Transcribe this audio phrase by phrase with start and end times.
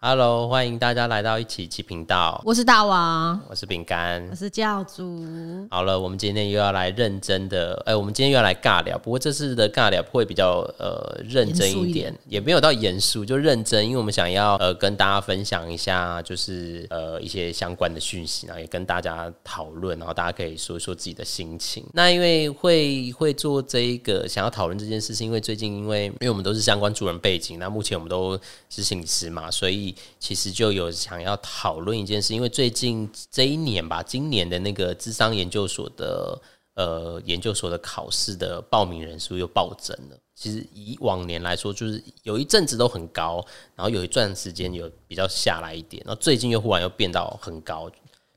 [0.00, 4.34] Hello，欢迎大家来到一起七频道，我是大王，我是饼干我。
[4.36, 5.26] 是教主，
[5.72, 8.96] 好了，我们今天又要来认真的，哎、我们今天又要来尬聊。
[8.96, 21.84] 不过这次的尬聊会比较呃认真一点，一点也没有到严肃，就认真，因为我们想要呃跟大家分享一下，就是呃一些相关的讯息，然后也跟大家讨论，然后大家可以说一说自己的心情。
[21.92, 28.38] 那因为会会做这一个想要讨论这件事，是因为最近因为因为我们都是相关助人背景，那目前我们都
[28.70, 29.87] 是心理师嘛，所以
[30.18, 36.40] 其实就有想要讨论一件事，因为最近这一年吧，今年的那个智商研究所的
[36.74, 40.16] 呃研究所的考试的报名人数又暴增了。
[40.34, 47.90] 其实以往年来说，就是有一阵子都很高，然后有一段时间有比较下来一点，然后最近又忽然又变到很高，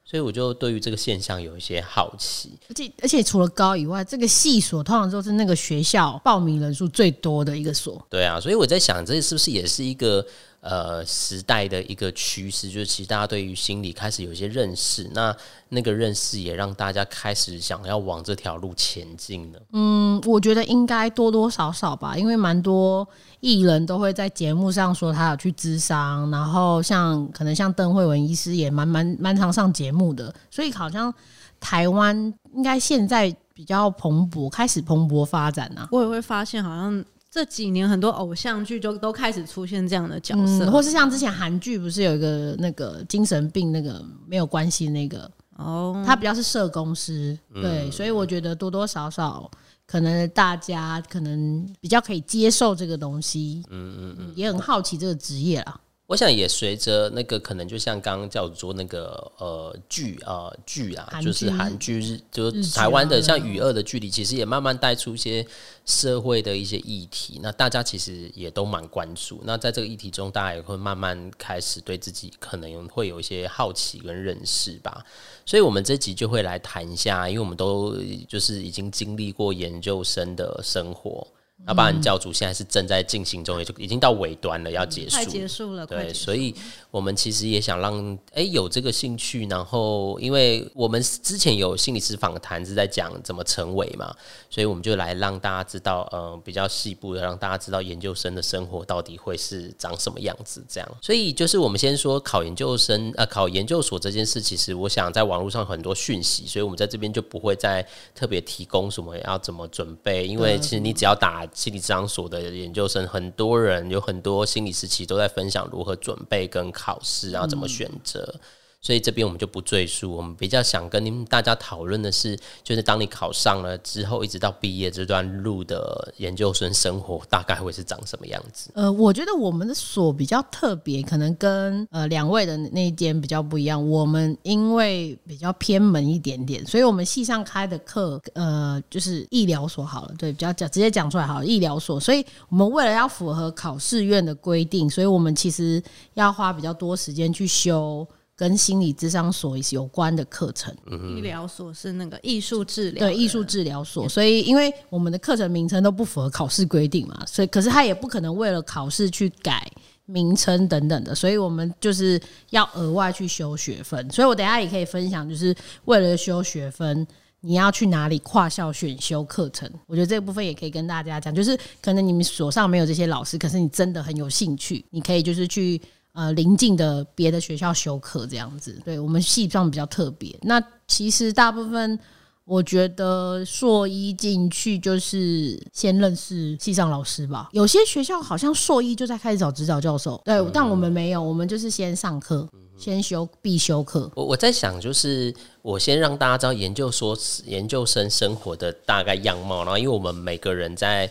[0.04, 2.58] 所以我就对于这个现象有一些好奇。
[2.68, 8.04] 而且而且除了高以外，这个系所通常都是那个学校报名人数最多的一个所。
[8.10, 10.26] 对啊，所以我在想，这是不是也是一个
[10.62, 12.70] 呃时代的一个趋势？
[12.70, 15.36] 就是其实大家对于心理开始有一些认识，那
[15.70, 19.60] 那个认识也让大家开始想要往这条路前进了。
[19.74, 23.08] 嗯，我觉得应该多多少少吧，因为蛮多
[23.40, 31.14] 艺人都会在节目上说他有去咨商，然后像可能像邓慧文医师也蛮蛮蛮常上节目的，所以好像
[31.60, 32.16] 台湾
[32.54, 35.88] 应该现在比较蓬勃，开始蓬勃发展啊。
[35.92, 49.50] 我也会发现，好像这几年很多偶像剧就都开始出现这样的角色，嗯，或是像之前韩剧不是有一个那个精神病那个没有关系那个，哦，他比较是社工师，对，所以我觉得多多少少
[49.88, 55.80] 可能大家可能比较可以接受这个东西，嗯嗯嗯，也很好奇这个职业啦。
[56.12, 65.48] 我想也随着那个可能就像刚刚叫做那个呃剧呃剧啊，就是韩剧日就是台湾的啊像《与恶的距离》，其实也慢慢带出一些
[65.86, 67.40] 社会的一些议题。
[67.42, 69.40] 那大家其实也都蛮关注。
[69.46, 75.06] 那在这个议题中，大家也会慢慢开始对自己可能会有一些好奇跟认识吧。
[75.46, 77.96] 所以，我们这集就会来谈一下，因为我们都
[78.28, 81.26] 就是已经经历过研究生的生活。
[81.66, 85.26] 那包含教主现在是正在进行中，也就已经到尾端了，要结束快。
[85.26, 86.54] 结束了，对，所以
[86.90, 94.12] 我们其实也想让哎、有这个兴趣，然后因为我们之前有心理师访谈是在讲怎么成为嘛，
[94.50, 100.98] 所以我们就来让大家知道，呃，比较细部的让大家知道研究生的生活到底会是长什么样子，这样。
[101.00, 118.36] 所以就是我们先说考研究生，呃，考研究所这件事，其实我想在网络上很多讯息，所以我们在这边就不会再特别提供什么要怎么准备，因为其实你只要打心理治疗所的研究生，很多人有很多心理时期都在分享如何准备跟考试，然后怎么选择。
[118.82, 128.72] 所以这边我们就不赘述，我们比较想跟您大家讨论的是，就是当你考上了之后，一直到毕业这段路的研究生生活，大概会是长什么样子？
[128.74, 133.88] 呃，我觉得我们的所比较特别，可能跟呃两位的那一间比较不一样。
[133.88, 142.00] 我们因为比较偏门一点点，所以我们系上开的课，呃，就是医疗所好了，对，比较讲直接讲出来好了，医疗所。
[142.00, 145.80] 所以我们为了要符合考试院的规定，所以我们其实
[146.16, 148.08] 要花比较多时间去修
[148.42, 150.76] 跟心理智商所有关的课程。
[151.16, 159.72] 医疗所是那个艺术治疗，对艺术治疗所，所以因为我们的课程名称都不符合考试规定嘛，所以可是他也不可能为了考试去改
[160.08, 162.20] 名称等等的，所以我们就是
[162.50, 164.10] 要额外去修学分。
[164.10, 167.06] 所以我等下也可以分享，就是为了修学分。
[167.44, 169.68] 你要去哪里跨校选修课程？
[169.88, 175.82] 我觉得这个部分也可以跟大家讲，就是可能你们所上没有这些老师，可是你真的很有兴趣，你可以就是去
[176.14, 178.80] 呃邻近的别的学校修课这样子。
[178.84, 180.38] 对我们系上比较特别。
[180.42, 181.98] 那其实大部分
[182.44, 187.50] 我觉得硕一进去就是先认识系上老师吧。
[187.54, 192.46] 有些学校好像硕一就在开始找指导教授，对，但我们没有，我们就是先上课，
[192.78, 194.12] 先修必修课。
[194.16, 201.10] 我我在想，就是我先让大家知道研究所研究生生活的大概样貌，然后因为我们每个人在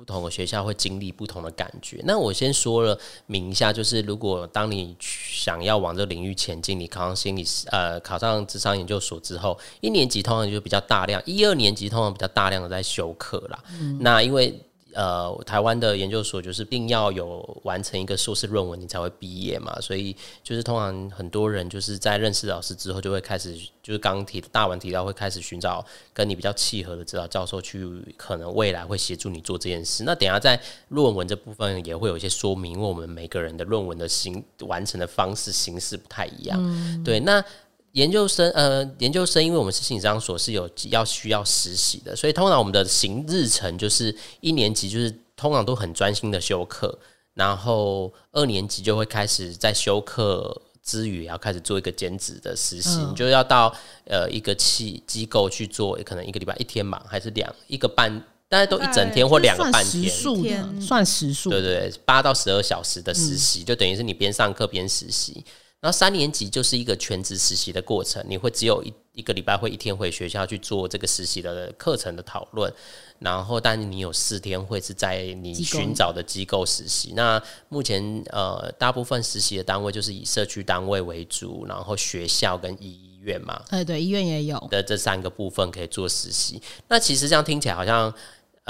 [0.00, 2.00] 不同的学校会经历不同的感觉。
[2.04, 13.62] 那我先说了明一下，就是如果当你想要往这个领域前进，你考上心理呃考上智商研究所之后，一年级通常就比较大量，一二年级通常比较大量的在修课啦。
[13.98, 14.58] 那因为
[14.94, 30.04] 呃，台湾的研究所就是定要有完成一个硕士论文，你才会毕业嘛，所以就是通常很多人就是在认识老师之后，就会开始就是刚提大文提到会开始寻找跟你比较契合的指导教授去，可能未来会协助你做这件事。
[30.04, 37.44] 那等下在论文这部分也会有一些说明，因为我们每个人的论文的形完成的方式形式不太一样，对，那。
[37.92, 46.98] 研究生，呃，研究生，因为我们是心理商所是有要需要实习的，所以通常我们的行日程就是一年级就是通常都很专心的修课，
[47.34, 58.10] 然后二年级就会开始在修课之余，也要开始做一个兼职的实习，嗯你就要到呃一个企机构去做，可能一个礼拜一天吧，还是两一个半，
[58.48, 60.08] 大概都一整天或两个半天。
[60.08, 61.50] 数的，天算时数。
[61.50, 65.44] 对对对，八到十二小时的实习，就等于是你边上课边实习。
[65.80, 72.72] 然后三年级就是一个全职实习的过程，你会只有一一个礼拜会一天回学校去做这个实习的课程的讨论，
[73.18, 77.14] 然后但是你有四天会是在你寻找的机构实习。
[77.16, 84.58] 那目前呃，大部分实习的单位就是以社区单位为主，然后学校跟医院嘛，哎，对，医院也有。
[84.70, 86.60] 的这三个部分可以做实习。
[86.88, 88.12] 那其实这样听起来好像。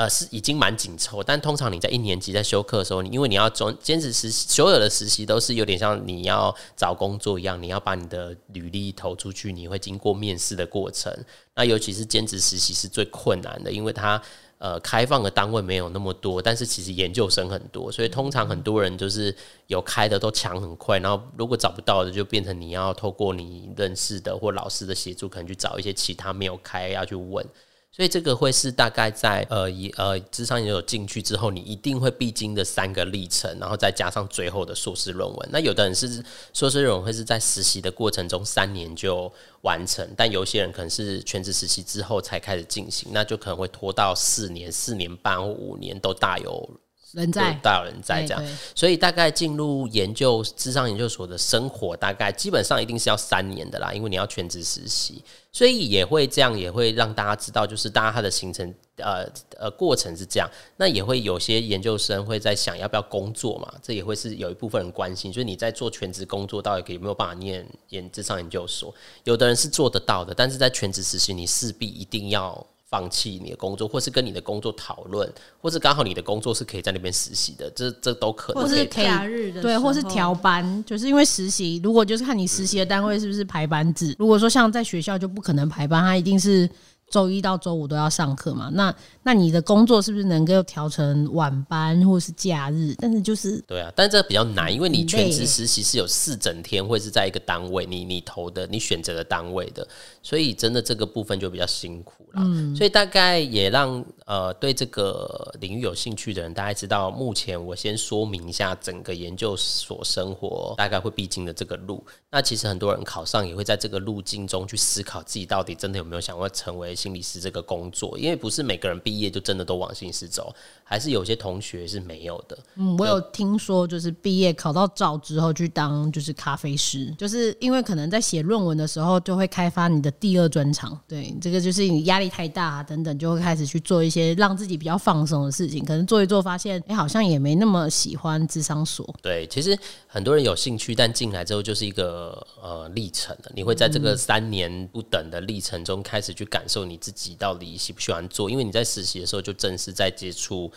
[0.00, 11.14] 呃，是已经蛮紧凑，但通常你在一年级在休课的时候，你因为你要中兼职实习，所有的实习都是有点像你要找工作一样，你要把你的履历投出去，你会经过面试的过程。
[11.54, 14.18] 那尤其是兼职实习是最困难的，因为它
[14.56, 19.36] 呃开放的单位没有那么多，但是其实研究生很多，所以通常很多人就是
[19.66, 27.46] 有开的都抢很快，然后如果找不到的，就变成你要透过你认识的或老师的协助，可能去找一些其他没有开要去问。
[27.92, 35.48] 所以这个会是大概在呃一呃智商研究所进去之后，你一定会必经的三个历程，然后再加上最后的硕士论文。
[35.52, 39.30] 那有的人是硕士论文会是在实习的过程中三年就
[39.62, 46.70] 完成，但有些人可能是全职实习之后才开始进行，那就可能会拖到四年、四年半或五年都大有
[47.12, 48.42] 人在大有人在这样。
[48.74, 55.22] 所以大概进入研究智商研究所的生活，大概基本上一定是要三年的啦，因为你要全职实习，
[55.52, 59.26] 所以也会这样，也会让大家知道，就是大家他的行程呃
[59.58, 60.48] 呃过程是这样。
[60.76, 68.94] 那也会有些研究生会在想要不要工作嘛，这也会是有一部分人关心，就是你在做全职工作，到底有没有办法念研智商研究所？
[69.24, 72.66] 有的人是做得到的，但是在全职实习，你势必一定要。
[72.90, 75.32] 放弃你的工作，或是跟你的工作讨论，
[75.62, 84.16] 或是刚好你的工作是可以在那边实习的，这这都可能或是假日的对，或是调班，就是因为实习，如果就是看你实习的单位是不是排班制。
[84.18, 86.68] 如果说像在学校就不可能排班，它一定是
[87.10, 88.70] 周一到周五都要上课嘛。
[88.72, 92.94] 那那你的工作是不是能够调成晚班或是假日？
[92.98, 99.86] 但是就是对啊，但这比较难，因为你全职实习是有四整天，会是在一个单位，你你投的、你选择的单位的，
[100.22, 102.42] 所以真的这个部分就比较辛苦了。
[102.44, 112.04] 嗯所以大概也让呃对这个领域有兴趣的人，大概知道目前我先说明一下整个研究所生活大概会必经的这个路。
[112.30, 120.54] 那其实很多人考上也会在这个路径中去思考自己到底真的有没有想要成为心理师这个工作，因为不是每个人毕业就真的都往心理师走，
[120.90, 122.58] 还是有些同学是没有的。
[122.74, 130.98] 嗯，我有听说，就是毕业考到照之后去当就是咖啡师，就是因为可能在写论文的时候就会开发你的第二专长。
[131.06, 135.84] 对，这个就是你压力太大、啊、等等，就会开始去做一些让自己比较放松的事情。
[135.84, 139.08] 可能做一做，发现哎、好像也没那么喜欢智商所。
[139.22, 139.78] 对，其实
[140.08, 143.52] 很多人有兴趣，但进来之后就是一个呃历程了。
[143.54, 148.50] 你会在这个三年不等的历程中，开始去感受你自己到底喜不喜欢做。
[148.50, 150.68] 因为你在实习的时候，就正式在接触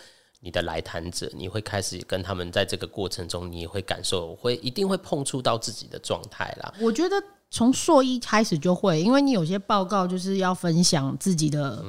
[0.45, 6.73] 你的来谈者，你会开始跟他们在这个过程中，你也会感受，会一定会碰触到自己的状态啦。
[6.81, 7.15] 我觉得
[7.49, 11.81] 从硕一开始就会，因为你有些报告就是要分享自己的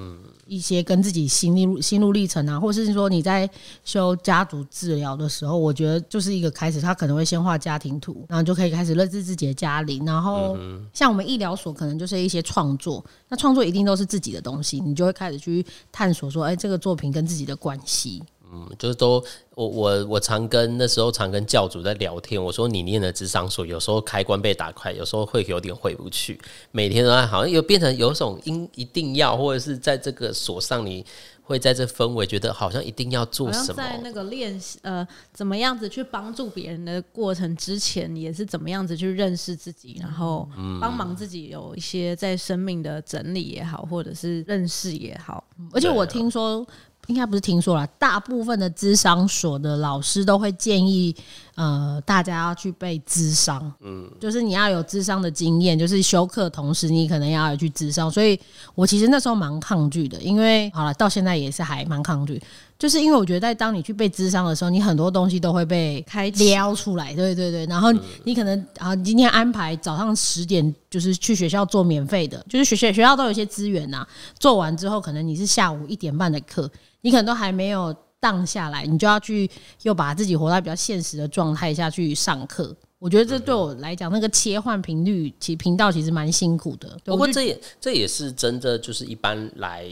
[0.47, 3.51] 一些跟自己心路心路历程啊，或是说你在
[3.83, 10.57] 修家族治疗的时候，我觉得就是一个开始，他可能会先画家庭图，然后就可以开始认识自己的家里，然后
[10.93, 18.23] 像我们医疗所可能就是一些创作，那创作一定都是自己的东西，你就会开始去探索说，哎，这个作品跟自己的关系。
[18.55, 19.23] 嗯，就是都
[19.57, 31.05] 我我我常跟那时候常跟教主在聊天，我说你念的智商所，有时候开关被打开，有时候会有点回不去，每天都在好像又变成有种应一定要，或者是在这个锁上你
[31.43, 40.81] 会在这氛围觉得好像一定要做什么，在那个练习呃，怎么样子去帮助别人的过程之前，也是怎么样子去认识自己，然后嗯。
[40.81, 45.43] 帮忙自己有一些在生命的整理也好，或者是认识也好。
[45.73, 46.67] 而且我听说，
[47.07, 51.15] 应该不是听说了，大部分的智商所的老师都会建议，
[51.55, 58.11] 呃，大家要去被智商，嗯，就是你要有智商的经验，就是修课同时你可能要有去智商。
[58.11, 58.39] 所以
[58.75, 62.43] 我其实那时候蛮抗拒的，因为好了，到现在也是还蛮抗拒。
[62.77, 67.65] 就是因为我觉得，在当你去被智商的时候，你很多东西都会被开撩出来，对对对。
[67.67, 67.93] 然后
[68.25, 74.05] 你可能啊，你今天安排早上十点就是去学校做免费的，就是学学学校都有一些资源呐、
[74.41, 76.69] 做完之后，可能你是下午一点半的课，
[77.03, 77.95] 你可能都还没有
[78.25, 79.51] 荡下来，你就要去
[79.83, 82.75] 又把自己活在比较现实的状态下去上课。
[82.99, 86.99] 我觉得这对我来讲，那个切换频率，其实频道其实蛮辛苦的。
[87.05, 89.87] 不过这也这也是真的，就是一般来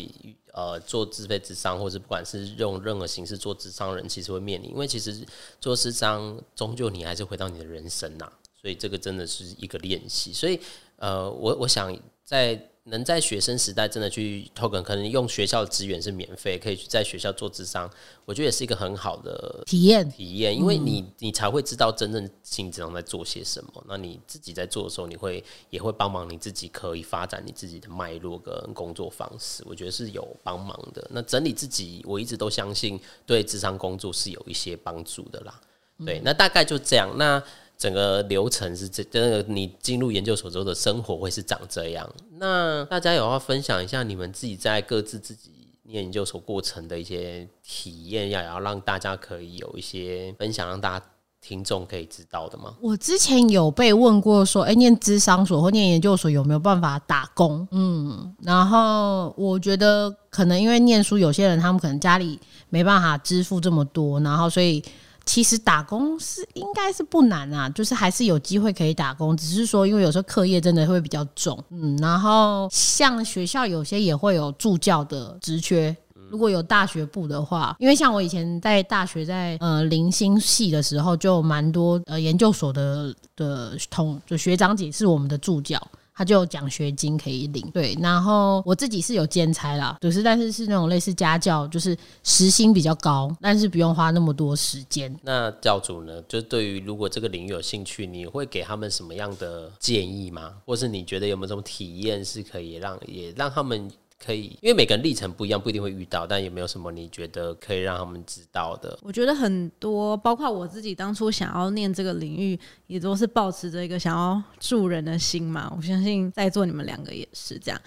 [0.54, 5.14] 呃做自费智商，或者不管是用任何形式做智商人，其实会面临，因为其实
[5.60, 8.26] 做智商终究你还是回到你的人生呐、
[8.58, 10.32] 所以这个真的是一个练习。
[10.32, 10.58] 所以
[10.96, 17.88] 呃，我我想在能在学生时代真的去 token，可能用学校的资源是免费，可以去在学校做智商，
[18.24, 23.84] 我觉得也是一个很好的体验体验，因为你你才会知道真正心理智商在做些什么。
[23.86, 31.08] 那你自己在做的时候，你会也会帮忙你自己可以发展你自己的脉络跟工作方式，我觉得是有帮忙的。
[31.12, 35.60] 那整理自己，我一直都相信对智商工作是有一些帮助的啦。
[36.04, 37.16] 对，那大概就这样。
[37.16, 37.40] 那
[37.82, 42.08] 整个流程是这，这个你进入研究所之后的生活会是长这样。
[42.38, 45.50] 那大家有要分享一下你们自己在各自自己
[45.82, 51.04] 念研究所过程的一些体验，要要让大家可以有一些分享，让大家
[51.40, 52.72] 听众可以知道的吗？
[52.80, 57.66] 我之前有被问过说，哎、念智商所或念研究所有没有办法打工？
[57.72, 64.80] 嗯，然后我觉得可能因为念书，有些人他们可能家里没办法支付这么多，然后所以
[65.24, 75.96] 其实打工是应该是不难啊，就是还是有机会可以打工，只是说因为有时候课业真的会比较重，嗯，然后像学校有些也会有助教的职缺，
[76.28, 85.80] 如果有大学部的话，因为像我以前在大学在呃零星系的时候，就蛮多呃研究所的的同就学长姐是我们的助教。
[86.14, 95.14] 他就有奖学金可以领，对，然后我自己是有兼差啦，就是但是是那种类似家教，就是时薪比较高，但是不用花那么多时间。
[95.22, 96.20] 那教主呢？
[96.28, 100.52] 就对于如果这个领域有兴趣，你会给他们什么样的建议吗？
[100.66, 103.90] 或是你觉得有没有什么体验是可以让也让他们
[104.24, 108.98] 可以，因为每个人历程不一样，不一定会遇到，但有没有什么你觉得可以让他们知道的？
[109.02, 115.72] 我觉得很多，包括我自己当初想要念这个领域，也都是保持着一个想要助人的心嘛。
[115.76, 117.80] 我相信在座你们两个也是这样。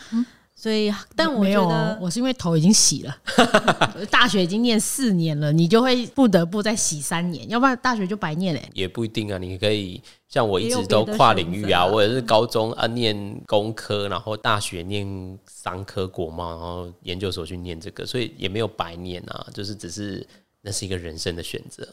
[0.57, 3.17] 所以，但我有觉得哦，我是因为头已经洗了，
[4.09, 10.01] 大学已经念四年了，你就会不得不再洗三年，要不然大学就白念嘞、也不一定啊，你可以
[10.35, 20.27] 像我一直都跨领域啊，啊我也是高中啊念工科，然后大学念商科国贸，然后研究所去念这个，所以也没有白念啊，就是只是
[20.59, 21.87] 那是一个人生的选择，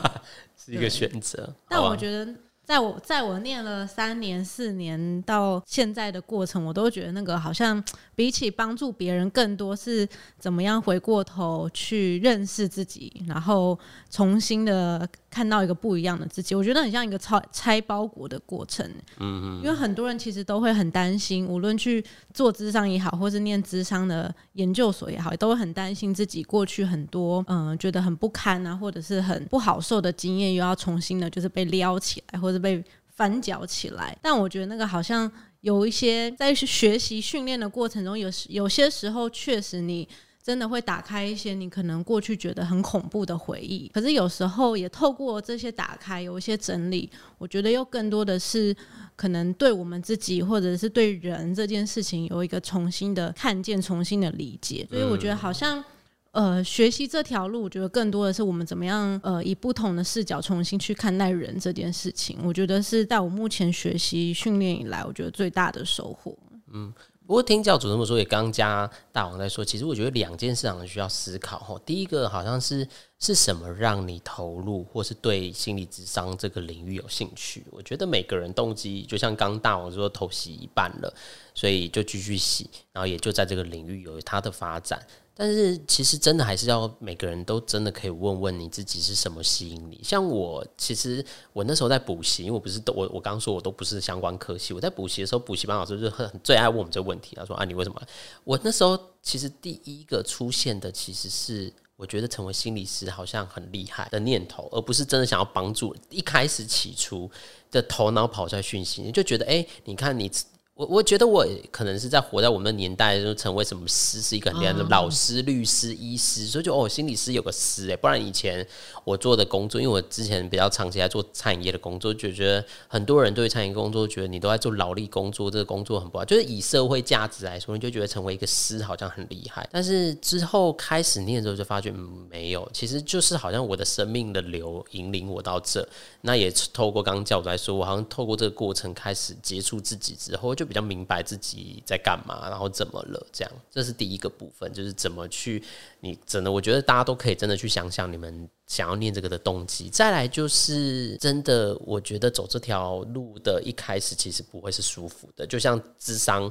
[0.56, 1.46] 是一个选择。
[1.68, 2.34] 但我觉得，
[2.64, 7.84] 在我在我念了三年、四年到现在的过程，我都觉得那个好像
[8.14, 10.06] 比起帮助别人，更多是
[10.38, 13.78] 怎么样回过头去认识自己，然后
[14.10, 16.54] 重新的看到一个不一样的自己。
[16.54, 18.86] 我觉得很像一个拆拆包裹的过程。
[19.18, 22.04] 嗯嗯因为很多人其实都会很担心，无论去
[22.34, 34.16] 做智商也好，或是念智商的研究所也好，都会很担心自己过去很多嗯、呃觉得很不堪啊，或者是很不好受的经验，又要重新的就是被撩起来，或者被翻搅起来。
[34.20, 35.30] 但我觉得那个好像
[35.62, 40.06] 有一些在学习训练的过程中，有时有些时候确实你。
[40.44, 48.74] 真的会打开一些你可能过去觉得很恐怖的回忆，可是有时候也透过这些打开，有一些整理，我觉得又更多的是
[49.14, 54.84] 可能对我们自己或者是对人这件事情有一个重新的看见、重新的理解。
[54.90, 55.84] 所以我觉得好像。
[56.32, 62.38] 呃，学习这条路，我觉得更多的是我们怎么样呃，以不同的视角重新去看待人这件事情。
[62.42, 66.36] 我觉得是在我目前学习训练以来，我觉得最大的收获。
[66.72, 66.92] 嗯
[67.24, 71.80] 不过听教主这么说，也刚加大王在说，其实我觉得两件事情需要思考哈。
[71.86, 72.86] 第一个好像是
[73.20, 77.64] 是什么让你投入，或是对心理智商这个领域有兴趣？
[77.70, 81.14] 我觉得每个人动机，就像刚大王说，投洗一半了，
[81.54, 85.00] 所以就继续洗，然后也就在这个领域有它的发展。
[85.34, 90.00] 但是其实真的还是要每个人都真的可以问问你自己是什么吸引你。
[90.02, 98.02] 像我，其实我那时候在补习，因为我不是都我我刚刚说我都不是相关科系，我在补习的时候，补习班老师就很最爱问我们这个问题，他说啊你为什么？
[98.44, 101.72] 我那时候其实第一个出现的其实是。
[101.94, 105.94] 我觉得成为心理师好像很厉害的念头，而不是真的想要帮助。
[106.10, 107.30] 一开始起初
[107.70, 110.28] 的头脑跑出来讯息，你就觉得，哎、你看你
[110.74, 118.66] 我我觉得我可能是在活在我们的年代，就成为什么师是一个很厉害的老师、律师、医师，所以就哦，心理师有个师哎，不然以前
[119.04, 135.86] 我做的工作，因为我之前比较长期在做餐饮业的工作，就觉得很多人对餐饮工作觉得你都在做劳力工作，这个工作很不好，就是以社会价值来说，你就觉得成为一个师好像很厉害，但是之后开始念的时候就发觉、嗯、没有，其实就是好像我的生命的流引领我到这，
[136.22, 145.62] 那也透过刚刚教主来说，我好像透过这个过程开始接触自己之后，就比较明白自己在干嘛，然后怎么了，这样，这是第一个部分，就是怎么去
[146.00, 149.88] 你真的，我觉得大家都可以真的去想想你们想要念这个的动机。
[149.90, 156.50] 再来就是真的，我觉得走这条路的一开始其实不会是舒服的，就像智商。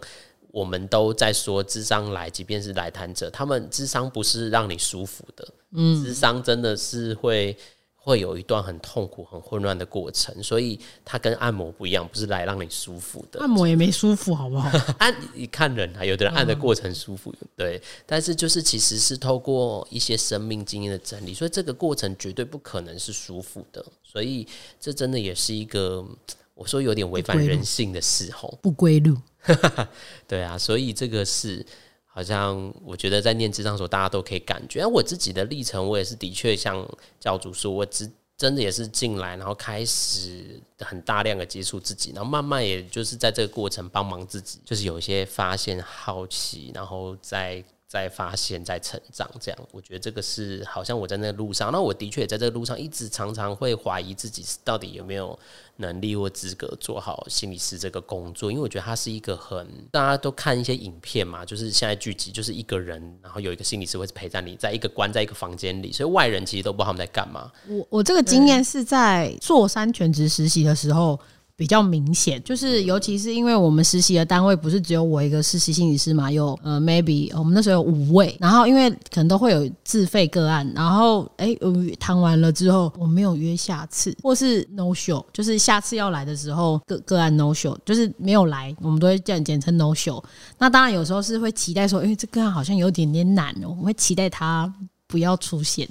[0.53, 7.57] 我们都在说智商来，即便是来谈者，他们智商不是让你舒服的，嗯，智商真的是会。
[8.03, 13.39] 会有一段很痛苦、很混乱的过程，所以它跟按摩不一样，不是来让你舒服的。
[13.39, 14.69] 按摩也没舒服，好不好？
[14.97, 17.79] 按你看人啊，有的人按的过程舒服，对。
[18.07, 23.85] 但是就是其实是透过一些生命经验的整理，所以这个过程绝对不可能是舒服的。
[24.03, 24.47] 所以
[24.79, 26.03] 这真的也是一个
[26.55, 29.15] 我说有点违反人性的事候，不归路。
[30.27, 31.63] 对啊，所以这个是。
[32.13, 34.85] 好像我觉得在念智障所，大家都可以感觉。
[34.85, 36.87] 我自己的历程，我也是的确像
[37.19, 47.63] 教主说，我只真的也是进来，然后开始很大量的接触自己，然后慢慢也就是在这个过程帮忙自己，就是有一些发现、好奇，然后再。
[47.91, 55.37] 在发现，在成长，这样我觉得这个是好像我在那个路上，那我的确也在这个路上，一直常常会怀疑自己到底有没有
[55.75, 67.51] 能力或资格做好心理师这个工作，因为我觉得它是一个很大家都看一些影片嘛，就是现在剧集就是一个人，然后有一个心理师会陪在你，在一个关在一个房间里，所以外人其实都不知道他们在干嘛。
[67.67, 71.19] 我我这个经验是在做三全职实习的时候。
[71.55, 81.55] 比较明显，就是尤其是因为我们实习的单位不是只有我一个实习心理师嘛，有呃 maybe 我们那时候有五位，然后因为可能都会有自费个案，然后哎
[81.99, 90.23] 谈完了之后我没有约下次，或是 no show，就是下次要来的时候个个案 no show，就是没有来，我们都会这样简称 no show。
[90.57, 94.73] 那当然有时候是会期待说，哎这个案好像有点点难哦，我们会期待他
[95.07, 95.87] 不要出现。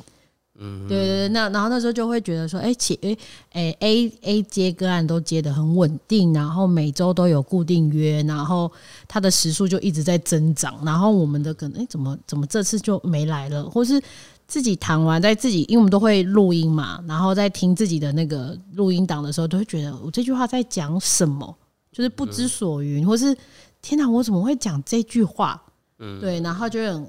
[0.63, 3.17] 嗯，对对对，那然后那时候就会觉得说，哎，且哎
[3.53, 8.71] 哎 A A 接个案都接的很稳定，然后每周都有固定约，然后
[9.09, 13.99] 他的时数就一直在增长，然后我们的可能哎怎么怎么这次就没来了，或是
[14.47, 21.57] 自己谈完在自己，因为我们都会录音嘛，然后在听自己的那个录音档的时候，都会觉得我这句话在讲什么，
[21.91, 23.35] 就是不知所云，或是
[23.81, 25.63] 天哪，我怎么会讲这句话？
[26.01, 27.07] 嗯，对，然后就很。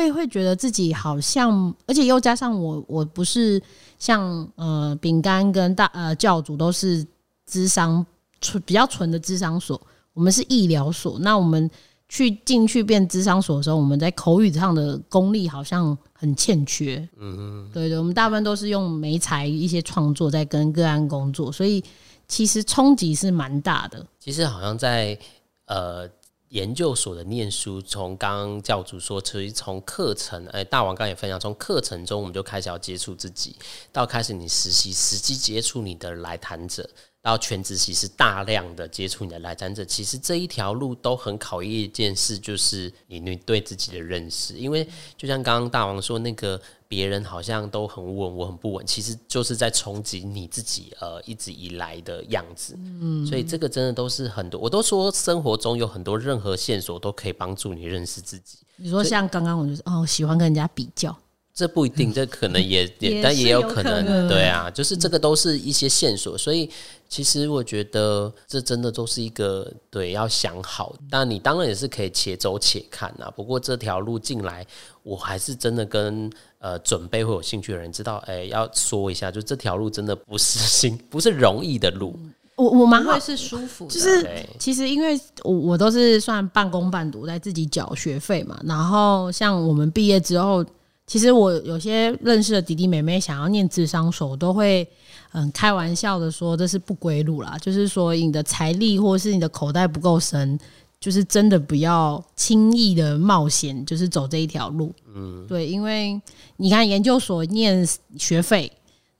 [0.00, 3.60] 会会觉得自己好像，而且又加上我，我不是
[3.98, 7.06] 像呃饼干跟大呃教主都是
[7.46, 8.04] 智商
[8.40, 9.80] 纯比较纯的智商所，
[10.14, 11.18] 我们是医疗所。
[11.18, 11.70] 那我们
[12.08, 16.96] 去进去变智商所的时候，我们在口语上的功力好像很欠缺。
[17.18, 21.84] 嗯嗯，对对，我们大部分都是用媒材一些创作在跟个案工作，所以
[22.26, 24.06] 其实冲击是蛮大的。
[24.18, 25.18] 其实好像在
[25.66, 26.08] 呃。
[26.50, 33.56] 研究所的念书，从刚刚教主说，其实从课程，哎，大王刚也分享，从课程中我们就开始要接触自己，
[33.92, 36.88] 到开始你实习，实际接触你的来谈者。
[37.22, 44.54] 到全职其实大量的接触你的来谈者，其实这一条路都很考验一件事，就是你你对自己的认识。
[44.54, 46.58] 因为就像刚刚大王说，那个
[46.90, 52.74] 别人好像都很稳，我很不稳，其实就是在冲击你自己呃一直以来的样子。
[52.78, 58.58] 嗯，所以这个真的都是很多，我都说生活中有很多任何线索都可以帮助你认识自己。
[58.74, 61.16] 你说像刚刚我就是哦，喜欢跟人家比较。
[61.60, 66.70] 这不一定，这可能也也，但也有可能，对啊，就是这个都是一些线索，所以
[67.06, 70.96] 其实我觉得这真的都是一个对要想好。
[71.10, 73.30] 但你当然也是可以且走且看啊。
[73.36, 74.66] 不过这条路进来，
[75.02, 82.18] 我还是真的跟呃准备会有兴趣的人知道，哎，要说一下，就这条路真的不是心， 不是容易的路。
[82.56, 84.26] 我我蛮会是舒服，就是
[84.58, 88.58] 其实因为我我都是算半工半读，在自己缴学费嘛。
[88.64, 90.64] 然后像我们毕业之后。
[91.10, 94.88] 其实我有些认识的弟弟妹妹想要念智商所，都会
[95.32, 100.56] 嗯开玩笑的说这是不归路啦，就是说你的财力或是你的口袋不够深，
[101.00, 104.94] 就是真的不要轻易的冒险，就是走这一条路。
[105.12, 106.20] 嗯，对，因为
[106.58, 107.84] 你看研究所念
[108.16, 108.70] 学费。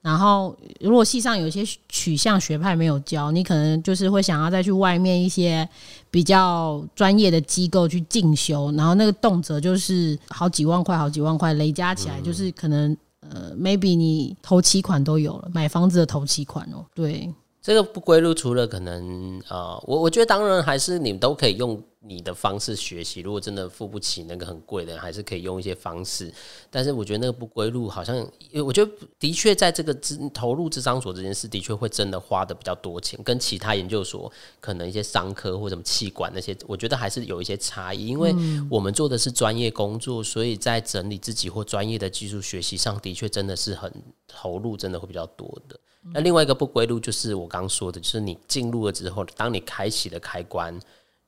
[0.02, 5.68] 然后，如果系上有一些取向学派没有教，你可能就是会想要再去外面一些
[6.10, 17.30] 比较专业的机构去进修，然后那个动辄就是好几万块，好几万块，累加起来就是可能呃，maybe 你头期款都有了，买房子的头期款哦，对。
[17.62, 23.20] 这个不归路，除了可能呃，我我觉得当然还是你们都可以用你的方式学习。
[23.20, 26.32] 如果真的付不起那个很贵的，还是可以用一些方式。
[26.70, 28.16] 但是我觉得那个不归路，好像
[28.64, 38.06] 我觉得的确在这个资投入智商所这件事，的确会真的花的比较多钱，跟其他研究所可能一些商科或什么气管那些，我觉得还是有一些差异。
[38.06, 38.34] 因为
[38.70, 43.92] 我们做的是专业工作，所以在整理自己或专业的技术学习上的确真的是很
[44.26, 45.78] 投入，真的会比较多的。
[46.14, 50.80] 那另外一个不归路，就是我刚刚说的，就是你进入了之后，当你开启了开关，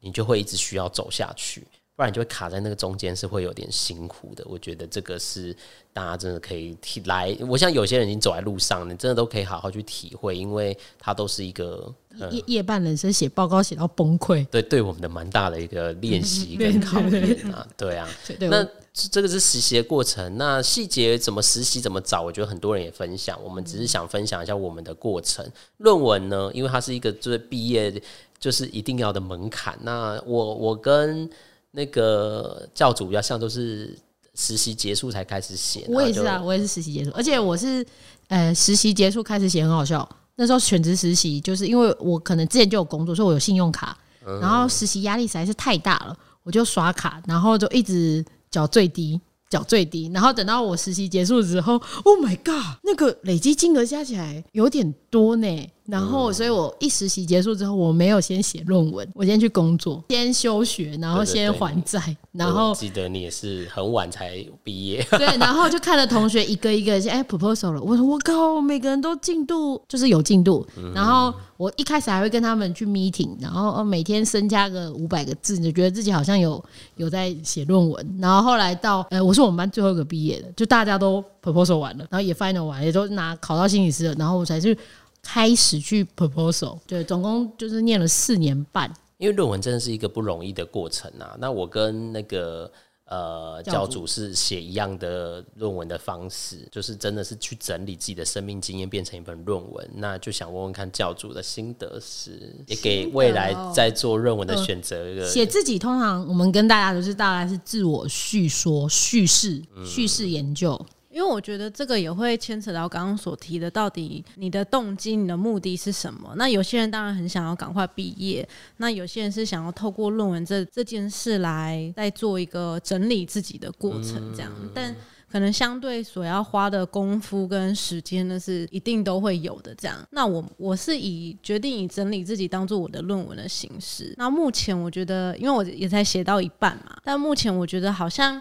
[0.03, 1.67] 你就会一直需要走下去。
[1.95, 4.43] 不然你就会卡在那个中间，是会有点辛苦的。
[4.49, 5.55] 我觉得这个是
[5.93, 11.95] 大家真的可以体来，我想有些人已经走在路上，你真的都可以好好去体会，因为它都是一个
[12.31, 18.09] 夜夜半人生写报告写到崩溃，对对我们的蛮大的一个练习跟考验啊，对啊。
[18.41, 23.39] 那这个是实习的过程，那细节怎么实习怎么找，我觉得很多人也分享。
[23.45, 25.47] 我们只是想分享一下我们的过程。
[25.77, 28.03] 论文呢，因为它是一个就是毕业
[28.43, 29.79] 就是一定要的门槛。
[29.83, 31.31] 那我我跟
[31.71, 33.97] 那个教主比较像，都是
[34.35, 35.87] 实习结束才开始写。
[35.89, 37.87] 我也是啊，我也是实习结束，而且我是
[38.27, 40.07] 呃实习结束开始写，很好笑。
[40.35, 43.97] 那时候选择实习，就是因为我可能之前就有工作，所以我有信用卡，
[44.41, 49.21] 然后实习压力实在是太大了，我就刷卡，然后就一直缴最低。
[49.51, 51.75] 缴最低，然后等到我实习结束之后
[52.05, 55.69] ，Oh my god，那个累积金额加起来有点多呢。
[55.85, 62.17] 然后，所以我一实习结束之后，我没有先写论文，我先去工作，先休学，然后先还债。
[62.31, 65.27] 然后记得你也是很晚才毕业， 对。
[65.39, 70.65] 然后就看了同学一个一个哎 proposal 了，我说我靠，每个人都进度就是有进度。
[70.95, 76.65] 然后我一开始还会跟他们去 meeting，然后每天增加个五百个字，就觉得自己好像有
[76.97, 78.19] 有在写论文。
[78.21, 84.79] 然后后来到呃，我是我们班最后一个毕业的，就大家都 proposal 完了，然后也 final 完，也都拿考到心理师了，然后我才去。
[85.23, 88.93] 开始去 proposal，对，总共就是念了四年半。
[89.19, 91.37] 因为论文真的是一个不容易的过程啊。
[91.39, 92.71] 那我跟那个
[93.05, 99.89] 呃教主是写一样的论文的方式，就是真的是去整理自己的生命经验，变成一本论文。
[99.95, 105.25] 那就想问问看教主的心得是，也给未来在做论文的选择一个。
[105.25, 110.85] 写自己通常我们跟大家都是大概是自我叙说、叙事、叙事研究。
[111.13, 116.33] 因为我觉得这个也会牵扯到刚刚所提的，到底你的动机、你的目的是什么？
[116.37, 118.49] 那有些人当然很想要赶快毕业，
[118.79, 124.51] 那有些人是想要透过论文这这件事来再做一个整理自己的过程，这样。
[124.75, 124.95] 但
[125.31, 129.75] 可能相对所要花的功夫跟时间呢，是一定都会有的。
[129.75, 134.15] 这样，那我我是以决定以整理自己当做我的论文的形式。
[134.17, 138.41] 那目前我觉得，因为我也才写到一半嘛，但目前我觉得好像。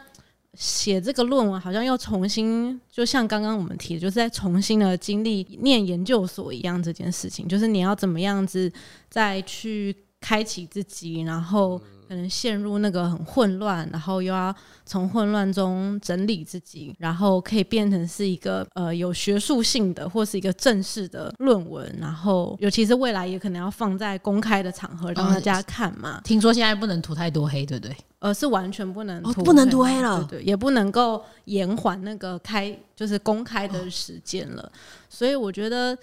[0.54, 8.72] 写这个论文好像又重新，就像刚刚我们提的，就是在重新的经历念研究所一样，这件事情就是你要怎么样子
[9.10, 14.54] 再去开启自己，然后可能陷入那个很混乱，然后又要
[14.86, 26.20] 从混乱中整理自己，然后可以变成是一个呃有学术性的或是一个正式的论文，然后尤其是未来也可能要放在公开的场合让大家看嘛。
[26.26, 27.96] 听说现在不能涂太多黑，对不对？
[28.20, 34.70] 呃，是完全不能涂，不能涂黑了，对，也不能够延缓那个开，就是公开的时间了。
[35.08, 35.98] 所以我觉得，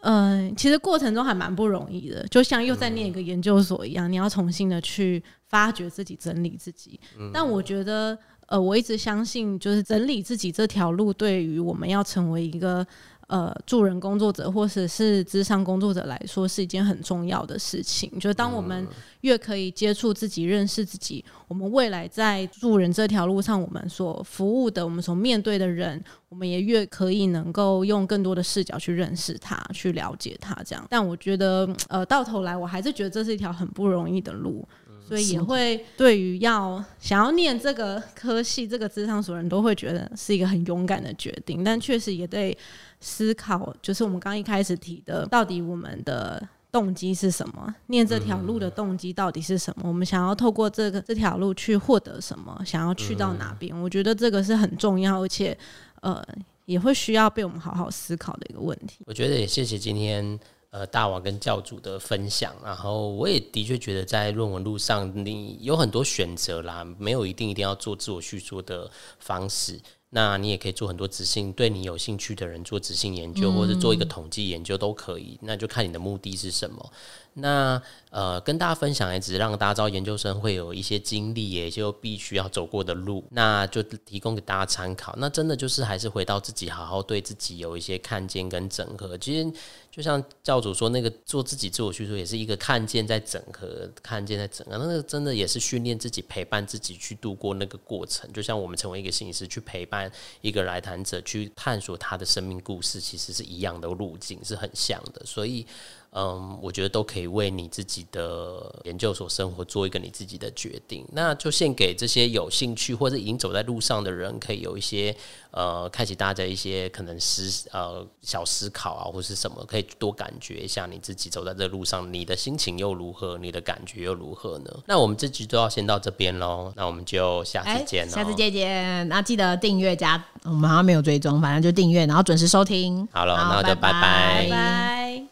[0.00, 6.98] 嗯，其实过程中还蛮不容易的，就像又在念一个研究所一样，你要重新的去发掘自己、整理自己。
[7.32, 12.86] 但我觉得，呃，我一直相信，就是整理自己这条路，对于我们要成为一个。
[13.28, 18.10] 呃，助人工作者或者是智商工作者来说，是一件很重要的事情。
[18.18, 18.86] 就是当我们
[19.20, 30.54] 越可以接触自己、认识自己，我们未来在助人这条路上，我们所服务的、我们所面对的人，我们也越可以能够用更多的视角去认识他、去了解他。
[30.64, 34.66] 这样，但我觉得，呃，到头来我还是觉得这是一条很不容易的路，
[35.08, 42.56] 所以也会对于要想要念这个科系、这个智商所人都会觉得是一个很勇敢的决定，但确实也得。
[43.00, 46.42] 思考就是我们刚一开始提的，到底我们的
[46.72, 47.72] 动机是什么？
[47.86, 49.84] 念这条路的动机到底是什么？
[49.86, 52.60] 我们想要透过这个这条路去获得什么？
[52.66, 53.72] 想要去到哪边？
[53.80, 55.56] 我觉得这个是很重要，而且
[56.00, 56.20] 呃，
[56.64, 59.04] 也会需要被我们好好思考的一个问题。
[59.06, 60.36] 我觉得也谢谢今天
[60.70, 69.80] 呃大王跟教主的分享，然后我也的确觉得在论文路上你有很多选择啦，没有一定一定要做自我叙述的方式。
[70.10, 75.38] 那你也可以做很多执性对你有兴趣的人做执性研究，或者做一个统计研究都可以。
[75.42, 76.92] 那就看你的目的是什么。
[77.40, 85.14] 那呃，跟大家分享也只是让大家知道研究生会有一些经历，也就必须要走过的路，那就提供给大家参考。
[85.18, 89.16] 那真的就是还是回到自己，好好对自己有一些看见跟整合。
[89.18, 89.52] 其实
[89.90, 94.78] 就像教主说，那个做自己自我叙述也是一个看见在整合，看见在整合。
[94.78, 98.32] 那个真的也是训练自己，陪伴自己去度过那个过程。
[98.32, 105.20] 就像我们成为一个心理师，去陪伴一个来谈者，去探索他的生命故事，其实是一样的路径，是很像的。
[105.26, 105.66] 所以。
[106.12, 111.06] 嗯，我觉得都可以为你自己的研究所生活做一个你自己的决定。
[111.12, 115.14] 那就献给这些有兴趣或者已经走在路上的人，可以有一些
[115.50, 124.70] 呃，开启大家一些可能思呃小思考啊，或是什么，可以多感觉一下你自己走在这路上，你的心情又如何，你的感觉又如何呢？
[124.86, 129.06] 那我们这集就要先到这边喽，那我们就下次见喽，下次见见。
[129.08, 133.06] 那记得订阅加，我们好像没有追踪，反正就订阅，然后准时收听。
[133.12, 135.24] 好了，好那就拜拜拜。